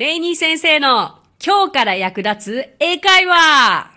[0.00, 3.90] レイニー先生の今日から役立つ英会話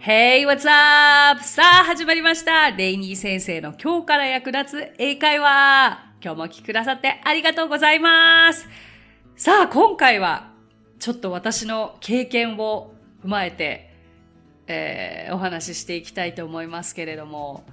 [0.00, 1.40] Hey, what's up?
[1.44, 2.72] さあ、始まりました。
[2.72, 6.14] レイニー先生の今日から役立つ英会話。
[6.20, 8.66] 今日もお聞きくださってありがとうございます。
[9.36, 10.50] さあ、今回は
[10.98, 12.92] ちょっと私の経験を
[13.24, 13.94] 踏まえて、
[14.66, 17.64] えー、お話ししていきたいと思いますけれども、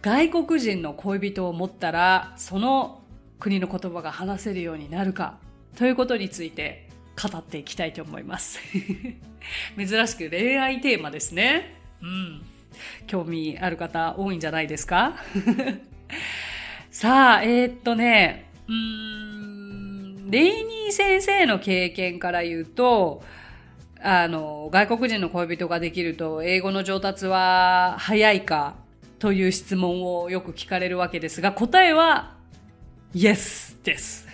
[0.00, 3.02] 外国人の恋人を持ったら、その
[3.40, 5.40] 国の言葉が話せるようになるか
[5.76, 6.88] ということについて
[7.20, 8.60] 語っていきたいと思います。
[9.76, 11.74] 珍しく恋愛テーマですね。
[12.02, 12.42] うん。
[13.06, 15.16] 興味ある方多いんじゃないですか？
[16.90, 23.22] さあ、えー、っとね、うん、レイニー先生の経験から言うと、
[24.00, 28.76] あの、外国人の恋人ができると、英語の上達は早いか
[29.18, 32.36] という質問をよく聞かれるわけですが、答えは、
[33.14, 34.26] Yes です。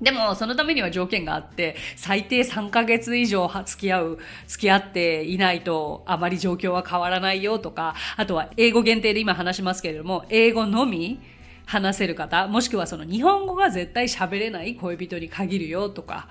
[0.00, 11.20] でも、そのためには条件があって、最低3ヶ月以上付き合う、付き合っていないと、あまり状況は変わらないよとか、あとは英語限定で今話しますけれども、英語のみ
[11.66, 16.28] 話せる方、もしくはその日本語が絶対喋れない恋人に限るよとか、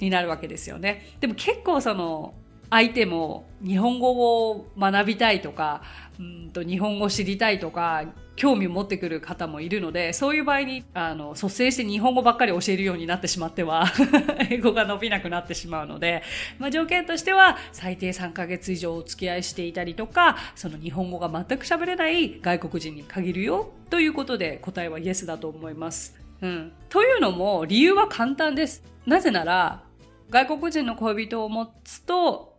[0.00, 1.14] になるわけですよね。
[1.20, 2.34] でも結構その、
[2.70, 5.82] 相手も日本語を学びたいとか、
[6.18, 8.04] うんと日本語知りたいとか、
[8.36, 13.86] 興味を持ってくる方もいるので、そういう場合に、あの、率先して日本語ばっかり教えるようになってしまっては
[14.50, 16.22] 英語が伸びなくなってしまうので、
[16.58, 26.18] まあ条件としては、最低3ヶ月以上お付き合いしていたりとか、その日本語が全く喋れない外国人に限るよ、ということで答えはイエスだと思います。
[26.42, 26.72] うん。
[26.88, 28.82] というのも、理由は簡単です。
[29.06, 29.82] なぜなら、
[30.30, 32.53] 外国人の恋人を持つと、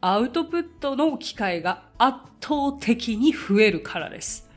[0.00, 4.48] アウトプットの機会が圧倒的に増えるからです。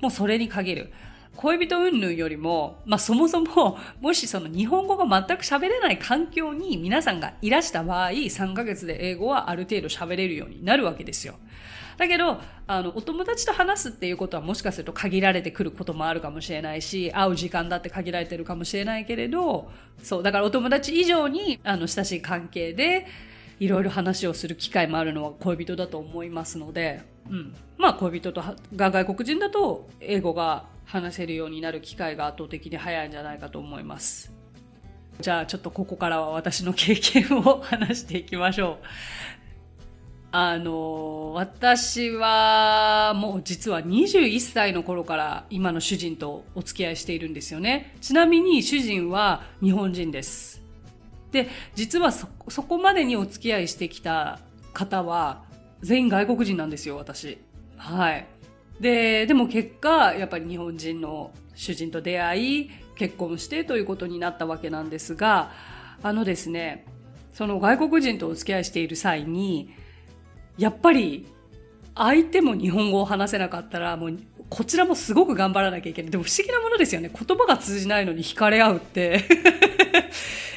[0.00, 0.92] もうそれに限る。
[1.36, 11.36] 恋人云々よりも、まあそもそも、もしその日本語が全く喋れない環境に皆さんがいらした場合、3ヶ月で英語はある程度喋れるようになるわけですよ。
[11.96, 19.70] だけど、あの、お友達と話すっていうことはもしかすると限られてくることもあるかもしれないし、会う時間だって限られてるかもしれないけれど、
[20.02, 23.06] そう、だからお友達以上に、あの、親しい関係で、
[23.60, 27.54] いろいろ話をする機会もあるのは恋人だと思いますので、うん。
[27.76, 28.42] まあ恋人と
[28.74, 34.32] が外国人だと英語が話せるようになる機会が圧倒的に早いんじゃないかと思います。
[35.20, 38.86] じゃあちょっとここからは私の経験を話していきましょう。
[40.32, 47.94] あの、私はもう実は21歳の頃から今の主人とお付き合いしているんですよね。
[48.00, 50.59] ちなみに主人は日本人です。
[51.32, 54.40] で、実はそ、そこまでにお付き合いしてきた
[54.72, 55.44] 方は、
[55.82, 57.38] 全員外国人なんですよ、私。
[57.76, 58.26] はい。
[58.80, 65.52] で、でも結果、やっぱり日本人の主人と出会い、結婚してということになったわけなんですが、
[66.02, 66.84] あのですね、
[67.32, 69.74] その外国人とお付き合いしている際に、
[70.58, 71.26] やっぱり
[71.94, 74.18] 相手も日本語を話せなかったら、もう
[74.50, 76.10] こちらもすごく頑張らなきゃいけない。
[76.10, 77.10] でも不思議なものですよね。
[77.10, 79.24] 言葉が通じないのに惹かれ合うって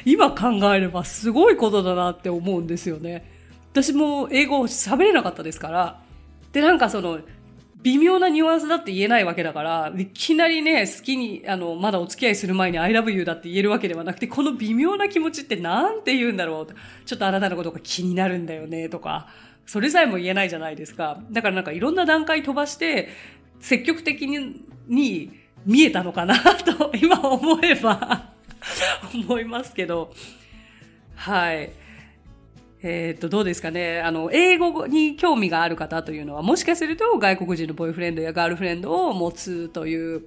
[0.04, 3.30] 今考えればすごいことだなって思うんですよね。
[3.72, 6.00] 私も英語喋れなかったですから。
[6.52, 7.20] で、なんかその、
[7.82, 16.66] 微妙なニュアンスだって言えないわけだから、いきなりね、好きに、あの、まだお付き合いする前に I love you だって言えるわけではなくて、この微妙な気持ちってなんて言うんだろう
[17.04, 19.28] ちょっとあなたのことが気になるんだよね、とか、
[19.66, 21.20] それさえも言えないじゃないですか。
[21.30, 23.08] だからなんかいろんな段階飛ばして、
[23.60, 25.30] 積極的に、に
[25.66, 28.33] 見えたのかなと、今思えば
[29.14, 30.12] 思いますけど、
[31.14, 31.72] はい。
[32.82, 34.00] えっ、と、どうですかね。
[34.00, 40.24] あの、英語に興味がある方というのは、もしかすると外国人のボーイフレンドやガールフレンドを持つという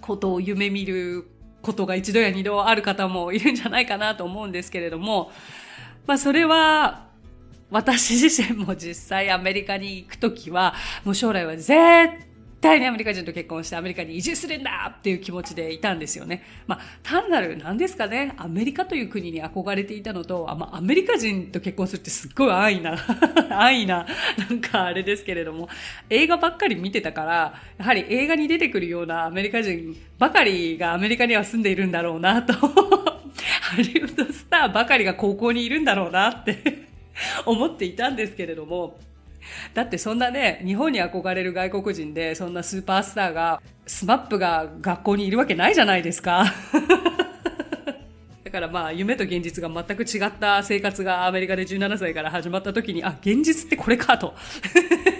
[0.00, 1.28] ことを夢見る
[1.60, 5.30] ことが一度や二度ある方もいるんじゃないかなと思うんですけれども、
[6.06, 7.08] まあ、それは、
[7.70, 10.74] 私自身も実際アメリカに行くときは、
[11.04, 11.74] もう将来は絶
[12.60, 16.42] 対にアメリカ人と結婚してアメリカに移住するんだっていう気持ちでいたんですよね。
[16.66, 22.98] まあ、単なる何ですかね、アメリカという国に憧れていたのと、あまあ、アメリカ人と結婚するってすっごい安易な、
[23.50, 24.06] 安易な、
[24.48, 25.68] なんかあれですけれども、
[26.10, 32.52] 映画ばっかり見てたから、やはり映画に出てくるようなアメリカ人ばかりがアメリカには住んでいるんだろうなと、
[33.60, 36.88] ハリウッドスターばかりが高校にいるんだろうなって
[37.46, 38.98] 思っていたんですけれども、
[39.74, 46.44] だってそんなね、日本に憧れる外国人で、そんなスーパースターが、スマップが学校にいるわけないじゃないですか。
[48.44, 54.34] だからまあ、夢と現実が全く違った生活がアメリカで17歳から始まった時に、あ、現実ってこれかと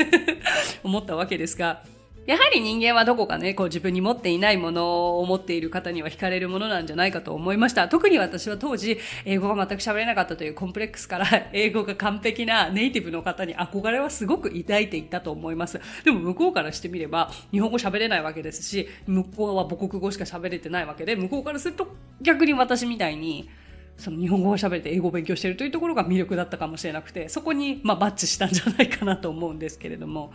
[0.83, 1.83] 思ったわけですが、
[2.29, 7.89] やはり人間はどこかね、こう自分に持っていないものを持っている方には惹かれるものなんじゃないかと思いました。
[7.89, 15.81] 特に私は当時、英語が全く喋れなかったというコンプレックスから、 英語が完璧なネイティブの方に憧れはすごく抱いていたと思います。
[16.05, 23.49] でも向こうからしてみれば、日本語喋れないわけですし、向こうは母国語しか喋れてないわけで、向こうからすると逆に私みたいに、
[23.97, 30.31] その日本語が喋れて英語を勉強しているというところが魅力だったかもしれなくて、そこに、まあ、バッチしたんじゃないかなと思うんですけれども、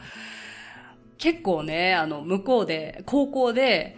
[1.24, 3.96] 結構ね、あの、向こうで、高校で、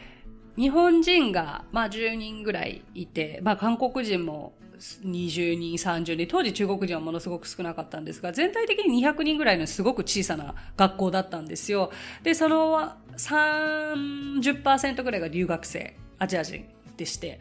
[0.57, 11.91] 日本人が、まあ、10人ぐらいいて、まあ、韓国人も20人、30人、当時中国人はものすごく少なかったんですが、全体的に200人ぐらいのすごく小さな学校だったんですよ。
[12.21, 16.63] で、その30%ぐらいが留学生、アジア人
[16.95, 17.39] でして。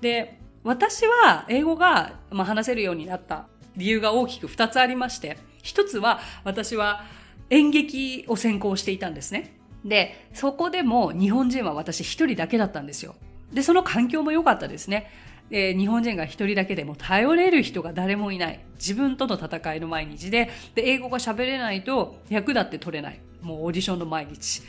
[0.00, 7.23] で、私は英語が、まあ、話せるようになった理由が大きく2つありまして、1つは私は
[7.54, 9.56] 演劇を専攻していたんですね。
[9.84, 13.14] で、そこでも日本人は私一人だけだったんですよ。
[13.52, 15.08] で、その環境も良かったですね。
[15.50, 18.58] で、日本人が一人だけでも頼れる人が誰もいない。
[18.74, 23.20] 自分との戦いの毎日で、で、英語が喋れないと役だって取れない。
[23.40, 24.62] もうオーディションの毎日。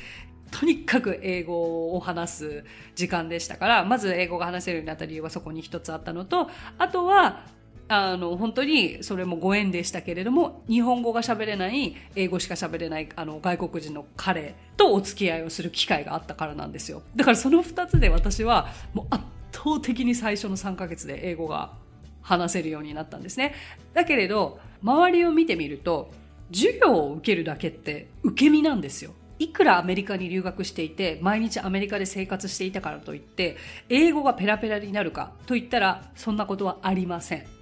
[0.51, 7.47] とにかく英語を話す時間でしたから、まず英語が話せるようになった理由はそこに一つあったのと、あとは
[7.87, 17.03] あの、本当にそれもご縁でしたけれども、日本語が喋れない、英語しか喋れない、あの、外国人の彼とお付き合いをする機会があったからなんですよ。
[17.15, 21.73] だからその二つで私は、もう圧倒的に最初の3ヶ月で英語が
[22.21, 23.53] 話せるようになったんですね。
[23.93, 26.11] だけれど、周りを見てみると、
[26.51, 29.13] 授業を受けるだけって受け身なんですよ。
[29.37, 33.57] いくらアメリカに留学していて、毎日アメリカで生活していたからといって、
[33.89, 37.54] 英語がペラペラになるかと言ったら、そんなことはありません。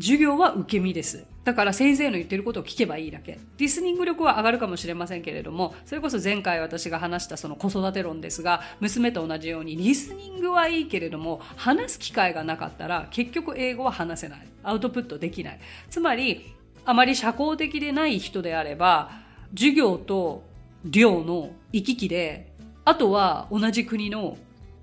[0.00, 1.26] 授業は受け身です。
[1.44, 3.38] だから先生の言ってることを聞けばいいだけ。
[3.56, 14.46] リスニング力は上がるかもしれませんけれども、それこそ前回私が話したその子育て論ですが、娘と同じようにリスニングはいいけれども、話す機会がなかったら結局英語は話せない。
[14.62, 15.60] アウトプットできない。
[15.88, 16.54] つまり、
[16.84, 19.10] あまり社交的でない人であれば、
[19.54, 20.44] 授業と
[20.84, 22.52] 寮の行き来で、
[22.84, 24.36] あとは同じ国の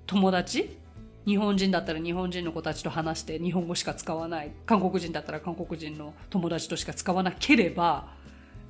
[0.06, 0.76] 友達
[1.26, 4.52] 日本人だったら日本人の子たちと話して日本語しか使わない。
[4.64, 8.14] 韓国人だったら韓国人の友達としか使わなければ、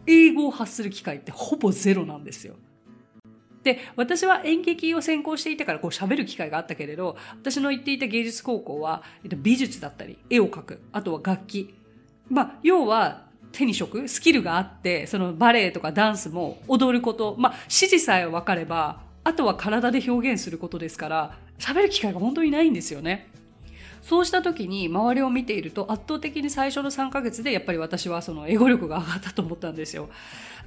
[0.06, 2.54] 英語を発する機会ってほぼゼロなんですよ。
[3.62, 11.74] で、私は演劇を専攻していたからこう喋る機会があったけれど、私の行っていた芸術高校は、美術だったり、絵を描く、あとは楽器。
[12.30, 23.28] まあ、要は、手に職、スキルがあって、そのバレエとかダンスも踊ること、まあ、指示さえ分かれば、あとは体で表現することですから、喋る機会が本当にないんですよね。
[24.02, 30.08] そうした時に周りを見ていると圧倒的に最初の3ヶ月でやっぱり私はその英語力が上がったと思ったんですよ。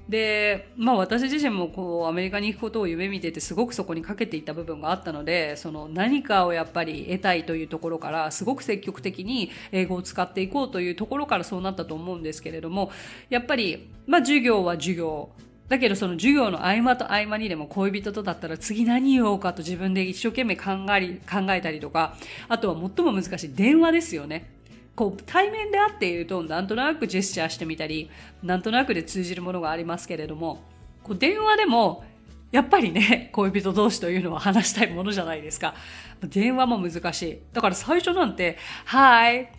[0.10, 12.92] で、まあ私自身もこうアメリカに行くことを夢見ててすごくそこにかけていた部分があったので、その何かをやっぱり得たいというところからすごく積極的に英語を使っていこうというところからそうなったと思うんですけれども、
[13.30, 15.30] やっぱりまあ授業は授業、
[15.69, 22.16] だけどその授業の合間と合間にでも恋人とだったら次何言おうかと自分で一生懸命考え考えたりとか、
[22.48, 24.51] あとは最も難しい電話ですよね。
[24.95, 28.10] こう対面で会っているとなんとなくジェスチャーしてみたり、
[28.44, 30.62] なんとなくで通じるものがありますけれども、
[31.04, 32.04] こう電話でも
[32.51, 35.75] やっぱりね、恋人同士というのは話したいものじゃないですか。
[36.24, 37.39] 電話も難しい。
[37.54, 38.57] だから最初なんて、
[38.88, 39.50] Hi!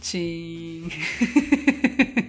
[0.00, 0.86] チー
[2.18, 2.21] ン。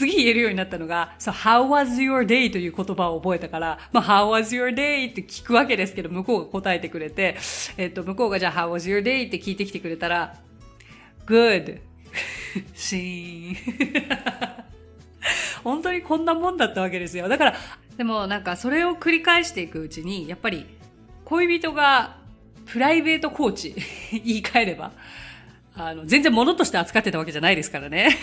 [0.00, 2.50] 次言えるようになったのが、so, how was your day?
[2.50, 5.10] という言葉を覚えたから、まあ、how was your day?
[5.10, 7.36] って聞くわけですけど、向こうが答えてくれて、
[7.76, 9.26] えっと、向こうがじゃあ、how was your day?
[9.26, 10.36] って聞いてきてくれたら、
[11.26, 11.80] good.
[12.74, 13.56] シーン。
[15.62, 17.28] 本当にこんなもんだったわけですよ。
[17.28, 17.54] だから、
[17.98, 20.66] でもなんかそれを繰り返していくうちに、やっぱり
[21.26, 22.16] 恋人が
[22.66, 23.74] プライベートコーチ、
[24.24, 24.92] 言い換えれば、
[25.76, 28.16] あの、全然物として扱ってたわけじゃないですからね。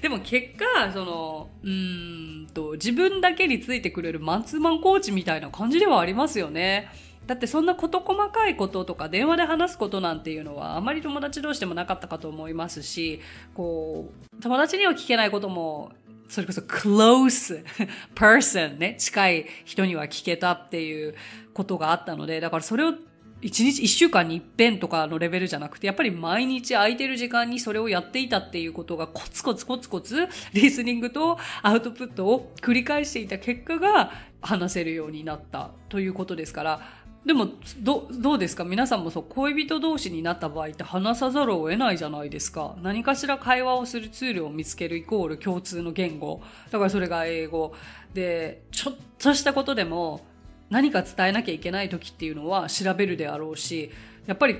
[0.00, 6.88] でも結果、その、うんと、自分だけについてくれるマンツーマンコーチみたいな感じではありますよね。
[7.26, 13.20] だってそんな事細かいこととか電話で話すことなんていうのはあまり友達同士でもなかったかと思いますし、
[13.54, 15.92] こう、友達には聞けないことも
[16.28, 17.64] それこそ close
[18.14, 21.14] person ね、近い人には聞けたっていう
[21.54, 22.94] ことがあったので、だからそれを
[23.40, 36.80] 一日、一週間に一遍とかのレベルじゃなくて、やっぱり毎日空いてる時間にそれをやっていたっていうことがコツコツコツコツ、リスニングとアウトプットを繰り返していた結果が話せるようになったということですから、
[37.26, 37.48] でも、
[37.80, 38.64] ど、どうですか？
[38.64, 42.76] 皆さんもそう、恋人同士になった場合って話さざるを得ないじゃないですか。
[42.80, 46.40] 何かしら会話をするツールを見つけるイコール共通の言語。
[46.70, 47.74] だからそれが英語。
[48.14, 50.24] で、ちょっとしたことでも
[50.70, 53.90] 何か伝えなきゃいけない時っていうのは調べるであろうし、
[54.26, 54.58] やっぱり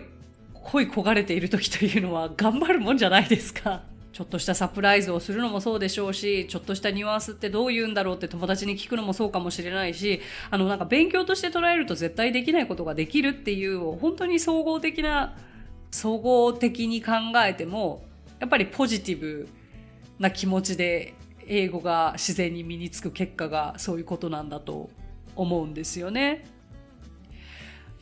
[0.55, 3.83] 恋焦がれている時というのは頑張るもんじゃないですか。
[4.13, 15.37] ちょっとしたサプライズをするのもそうでしょうし、ちょっとしたニュアンスってどう言うんだろうって友達に聞くのもそうかもしれないし、あのなんか勉強として捉えると絶対できないことができるっていう、本当に総合的な、
[15.91, 17.13] 総合的に考
[17.47, 18.03] えても、
[18.41, 19.49] やっぱりポジティブ
[20.19, 21.15] な気持ちで
[21.47, 24.91] 英語が自然に身につく結果がそういうことなんだと
[25.39, 26.45] 思うんですよね。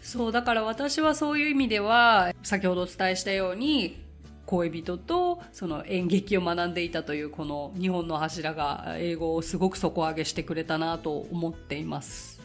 [0.00, 4.04] そう、だから私はそういう意味では、先ほどお伝えしたように、
[4.46, 12.40] 恋人とその演劇を学んでいたというこの日本の柱が英語をすごく底上げしてくれたなと思っています。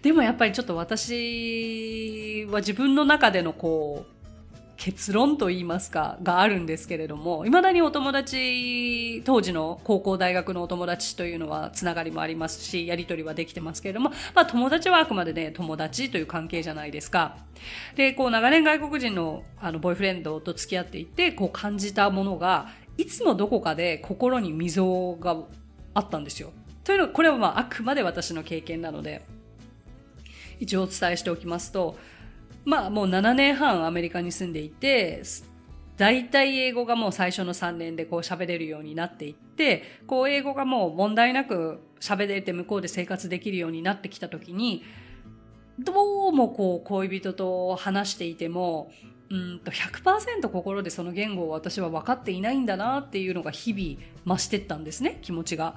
[0.00, 4.15] でもやっぱりちょっと私は自分の中でのこう
[4.76, 17.36] 結論と言いますか、があるんですけれども、未だにお友達、当時の高校大学のお友達というのはつながりもありますし、やりとりはできてますけれども、まあ友達はあくまでね、友達という関係じゃないですか。
[17.96, 22.68] で、こう長年外国人のあのボーイフレンドと付き合っていて、こう感じたものが、
[22.98, 25.36] いつもどこかで心に溝が
[25.94, 26.52] あったんですよ。
[26.84, 29.24] というのは、これはまああくまで私の経験なので、
[30.60, 31.96] 一応お伝えしておきますと、
[32.66, 35.22] まあもう7年半アメリカに住んでいて、
[35.96, 44.82] 大体英語がもう最初の3年でこう喋れるようになっていって、こう英語がもう問題なく喋れて向こうで生活できるようになってきた時に、
[45.78, 45.92] ど
[46.28, 48.90] うもこう恋人と話していても、
[49.30, 55.76] うんと100%心でその言語を私は分かっていないんだなっていうのが日々増してったんですね、気持ちが。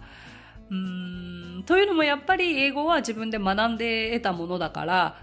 [0.71, 5.17] うんというのもやっぱり英語は自分で学んで得たものだから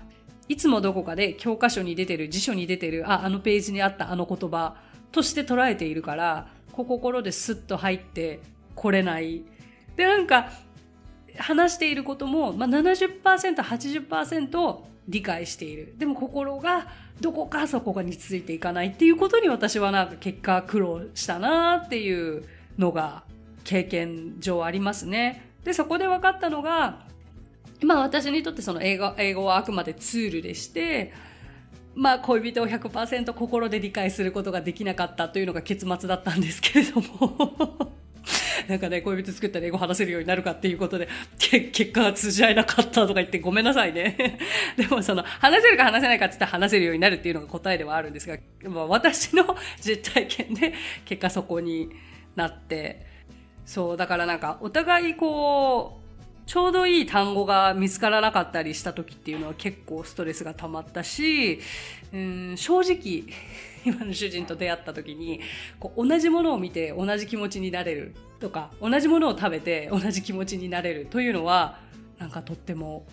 [0.49, 4.76] いつもどこかで教科書に出てる、辞書に出てる、あ、あのページにあったあの言葉
[5.12, 8.41] として捉えているから、心でスッと入って
[8.75, 9.43] これない。
[9.97, 10.50] で、なんか、
[11.38, 13.23] 話していることも、まあ、70%、
[13.62, 15.95] 80%理解している。
[15.99, 16.88] でも心が
[17.21, 22.45] どこかそこがについていかないっていうことに私はなんか結果苦労したなっていう
[22.79, 23.23] のが
[23.65, 25.50] 経験上ありますね。
[25.65, 27.07] で、そこで分かったのが、
[27.83, 31.12] まあ私にとってその英語英語はあくまでツールでして、
[31.95, 37.92] まあ恋人を100%心で理解することができなかったというのが結末だったんですけれども
[38.68, 44.38] なんかね、恋人作ったら英語話せるようになるかっていうことで、結果が通じ合えなかったとか言ってごめんなさいね。
[44.76, 51.90] でもその、話せるか話せないかって言ったら話せるようになるっていうのが答えではあるんですが、まあ、私の実体験で結果そこに
[52.35, 53.06] なって、
[53.64, 56.06] そう、だからなんかお互いこう、
[56.47, 61.59] ちょうどいい単語が見つからなかったりした時っていうのは結構ストレスが溜まったし、
[62.12, 63.25] うん、正直、
[63.85, 65.41] 今の主人と出会った時に、
[65.81, 71.81] こう同じものを見て同じ気持ちになれるとか、同じものを食べて同じ気持ちになれるというのは、
[72.19, 73.05] なんかとっても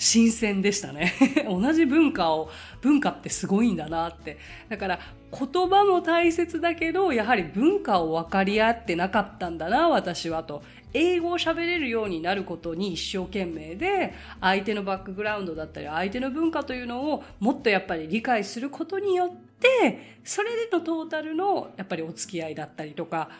[0.00, 1.12] 新鮮でしたね。
[1.46, 4.38] 同じ文化を、文化ってすごいんだなって。
[4.68, 4.98] だから
[5.30, 10.62] 言葉も大切だけど、やはり文化を分かり合ってなかったんだな、私はと。
[10.92, 23.30] 英語を喋れるようになることに一生懸命で、相手のバックグラウンドだったり、相手の文化というのをもっとやっぱり理解することによって、それでのトータルのやっぱりお付き合いだったりとか、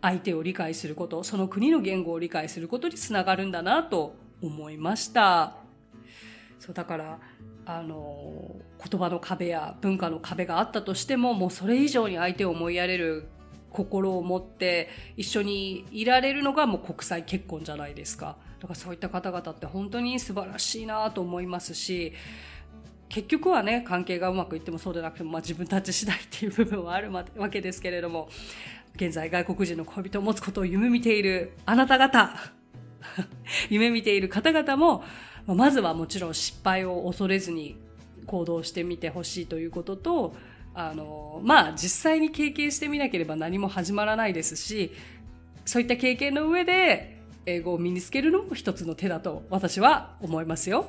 [0.00, 5.56] 相手を理解すること、その国の言語を理解することにつながるんだなと思いました。
[6.60, 7.18] そうだから、
[7.66, 8.56] あの、
[8.90, 13.28] 言葉の壁や文化の壁があったとしても、もうそれ以上に相手を思いやれる
[13.74, 18.36] 心を持って一緒にいられるのがもう国際結婚じゃないですか。
[18.60, 22.12] だからそういった方々って本当に素晴らしいなと思いますし、
[23.08, 28.28] 結局はね、関係がうまくいってもそうでなくても、まあ自分たち次第っていう部分はあるわけですけれども、
[28.94, 32.32] 現在外国人の恋人を持つことを夢見ているあなた方、
[33.70, 35.02] 夢見ている方々も、
[35.46, 37.76] まずはもちろん失敗を恐れずに
[38.26, 40.36] 行動してみてほしいということと、
[40.74, 44.92] あの、まあ実際に経験してみなければ何も始まらないですし、
[45.64, 50.86] そういった経験の上で英語を身につけるのも一つの手だと私は思いますよ。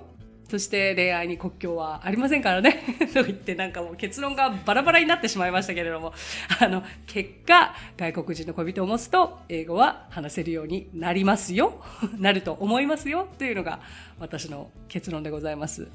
[0.49, 2.83] そして恋愛に国境はありませんからね。
[3.13, 6.13] と言ってなんかもう結論がバラバラになってしまいましたけれども、
[6.59, 11.81] あの、結果、外国人の恋人を持つと英語は話せるようになりますよ。
[12.19, 13.27] なると思いますよ。
[13.39, 13.79] というのが
[14.19, 15.87] 私の結論でございます。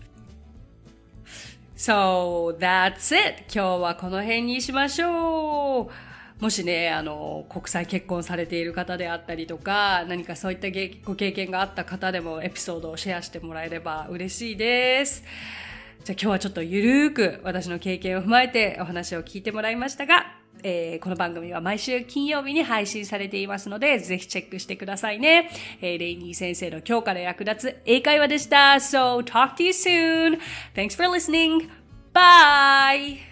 [1.81, 3.45] So, that's it!
[3.51, 5.89] 今日はこの辺にしましょ
[6.39, 10.69] うもしね、あの、国際結婚されている方であったりとか、何かそういった
[11.07, 15.25] ご経験があった方でもエピソードをシェアしてもらえれば嬉しいです。
[16.05, 20.30] じゃあ今日はちょっとゆるーく私の経験を踏まえてお話を聞いてもらいましたが、
[20.63, 25.51] えー、この番組は毎週金曜日に配信されていますので、ぜひチェックしてくださいね。
[25.81, 28.75] えー、レイニー先生の今日から役立つ英会話でした。
[28.75, 30.39] So, talk to you soon.
[30.75, 31.69] Thanks for listening.
[32.13, 33.30] Bye!